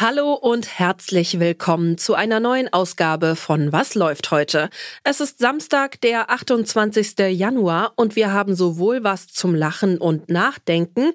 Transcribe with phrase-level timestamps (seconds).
[0.00, 4.70] Hallo und herzlich willkommen zu einer neuen Ausgabe von Was läuft heute?
[5.02, 7.18] Es ist Samstag, der 28.
[7.30, 11.14] Januar und wir haben sowohl was zum Lachen und Nachdenken,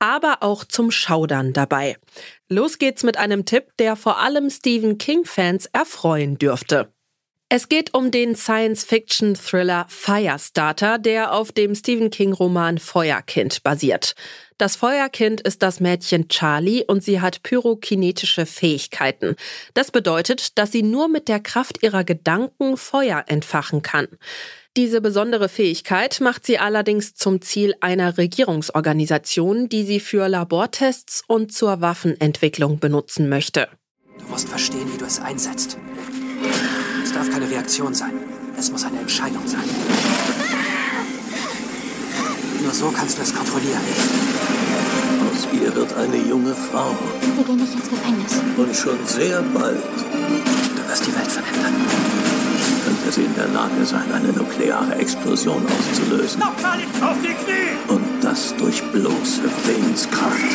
[0.00, 1.96] aber auch zum Schaudern dabei.
[2.48, 6.93] Los geht's mit einem Tipp, der vor allem Stephen King-Fans erfreuen dürfte.
[7.56, 14.16] Es geht um den Science-Fiction-Thriller Firestarter, der auf dem Stephen King-Roman Feuerkind basiert.
[14.58, 19.36] Das Feuerkind ist das Mädchen Charlie und sie hat pyrokinetische Fähigkeiten.
[19.72, 24.08] Das bedeutet, dass sie nur mit der Kraft ihrer Gedanken Feuer entfachen kann.
[24.76, 31.52] Diese besondere Fähigkeit macht sie allerdings zum Ziel einer Regierungsorganisation, die sie für Labortests und
[31.52, 33.68] zur Waffenentwicklung benutzen möchte.
[34.18, 35.78] Du musst verstehen, wie du es einsetzt.
[37.04, 38.12] Es darf keine Reaktion sein.
[38.58, 39.68] Es muss eine Entscheidung sein.
[42.62, 43.80] Nur so kannst du es kontrollieren.
[45.30, 46.96] Aus ihr wird eine junge Frau.
[47.36, 48.40] Wir gehen nicht ins Gefängnis.
[48.56, 49.76] Und schon sehr bald
[50.76, 51.74] Du wirst die Welt verändern.
[52.84, 56.40] könnte sie in der Lage sein, eine nukleare Explosion auszulösen.
[56.40, 57.76] Noch mal nicht auf die Knie!
[57.88, 60.53] Und das durch bloße Willenskraft.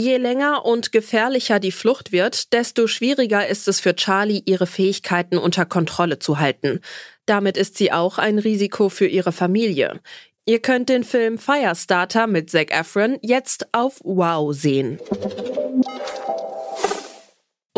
[0.00, 5.36] Je länger und gefährlicher die Flucht wird, desto schwieriger ist es für Charlie, ihre Fähigkeiten
[5.36, 6.80] unter Kontrolle zu halten.
[7.26, 10.00] Damit ist sie auch ein Risiko für ihre Familie.
[10.46, 14.98] Ihr könnt den Film Firestarter mit Zac Efron jetzt auf Wow sehen.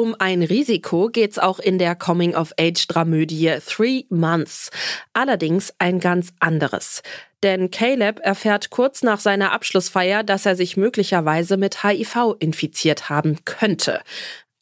[0.00, 4.70] Um ein Risiko geht's auch in der Coming-of-Age-Dramödie Three Months.
[5.12, 7.02] Allerdings ein ganz anderes.
[7.42, 13.44] Denn Caleb erfährt kurz nach seiner Abschlussfeier, dass er sich möglicherweise mit HIV infiziert haben
[13.44, 14.00] könnte.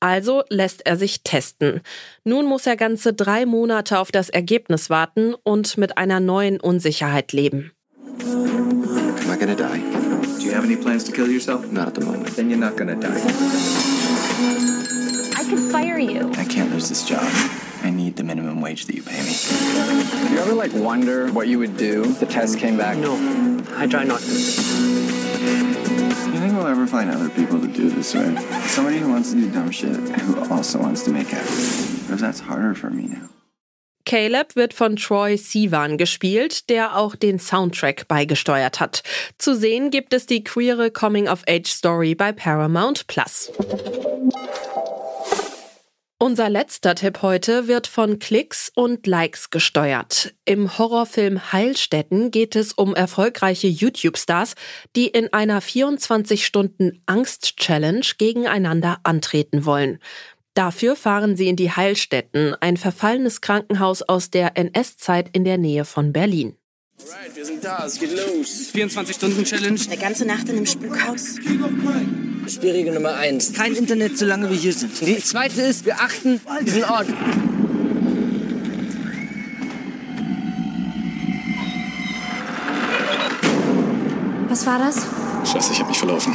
[0.00, 1.82] Also lässt er sich testen.
[2.24, 7.32] Nun muss er ganze drei Monate auf das Ergebnis warten und mit einer neuen Unsicherheit
[7.32, 7.70] leben.
[8.24, 9.82] Am I gonna die?
[10.40, 11.70] Do you have any plans to kill yourself?
[11.70, 12.34] Not at the moment.
[12.34, 14.67] Then you're not gonna die.
[15.48, 16.30] I could fire you.
[16.34, 17.24] I can't lose this job.
[17.82, 19.32] I need the minimum wage that you pay me.
[20.30, 22.98] You ever like wonder what you would do if the test came back?
[22.98, 23.14] No,
[23.74, 24.30] I try not to.
[24.30, 24.36] You
[26.38, 28.38] think we'll ever find other people to do this with?
[28.68, 31.42] Somebody who wants to do dumb shit who also wants to make it.
[32.02, 33.30] Because that's harder for me now.
[34.04, 39.02] Caleb wird von Troy Sivan gespielt, der auch den Soundtrack beigesteuert hat.
[39.38, 43.50] Zu sehen gibt es die queere Coming-of-Age-Story bei Paramount Plus.
[46.20, 50.34] Unser letzter Tipp heute wird von Klicks und Likes gesteuert.
[50.44, 54.54] Im Horrorfilm Heilstätten geht es um erfolgreiche YouTube-Stars,
[54.96, 60.00] die in einer 24-Stunden-Angst-Challenge gegeneinander antreten wollen.
[60.54, 65.84] Dafür fahren sie in die Heilstätten, ein verfallenes Krankenhaus aus der NS-Zeit in der Nähe
[65.84, 66.56] von Berlin.
[67.00, 68.72] Alright, wir sind da, es geht los.
[68.74, 69.80] 24-Stunden-Challenge.
[69.86, 71.36] Eine ganze Nacht in einem Spukhaus.
[72.48, 73.52] Spielregel Nummer eins.
[73.52, 75.00] Kein Internet, solange wir hier sind.
[75.00, 77.06] Die zweite ist, wir achten diesen Ort.
[84.48, 85.06] Was war das?
[85.50, 86.34] Scheiße, ich hab mich verlaufen.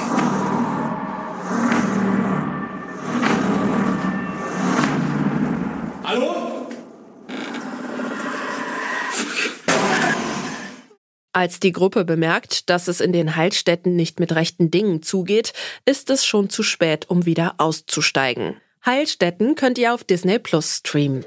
[11.36, 16.12] Als die Gruppe bemerkt, dass es in den Heilstätten nicht mit rechten Dingen zugeht, ist
[16.12, 18.58] es schon zu spät, um wieder auszusteigen.
[18.86, 21.26] Heilstätten könnt ihr auf Disney Plus streamen.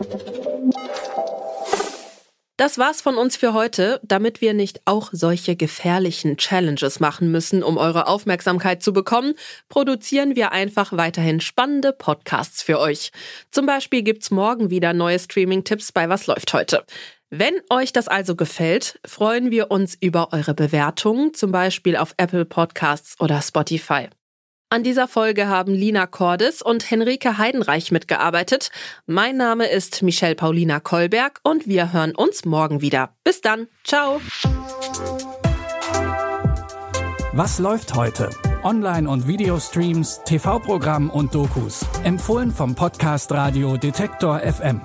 [2.56, 4.00] Das war's von uns für heute.
[4.03, 9.34] Damit wir nicht auch solche gefährlichen Challenges machen müssen, um eure Aufmerksamkeit zu bekommen,
[9.69, 13.11] produzieren wir einfach weiterhin spannende Podcasts für euch.
[13.50, 16.84] Zum Beispiel gibt's morgen wieder neue Streaming-Tipps bei Was läuft heute.
[17.31, 22.44] Wenn euch das also gefällt, freuen wir uns über eure Bewertungen, zum Beispiel auf Apple
[22.44, 24.08] Podcasts oder Spotify.
[24.69, 28.70] An dieser Folge haben Lina Cordes und Henrike Heidenreich mitgearbeitet.
[29.06, 33.11] Mein Name ist Michelle Paulina Kolberg und wir hören uns morgen wieder.
[33.25, 33.67] Bis dann.
[33.82, 34.20] Ciao.
[37.32, 38.31] Was läuft heute?
[38.62, 41.84] Online- und Videostreams, TV-Programm und Dokus.
[42.05, 44.81] Empfohlen vom Podcast Radio Detektor FM.